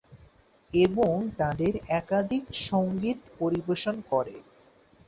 [0.71, 4.35] এবং তাদের একাধিক সংগীত পরিবেশন করে।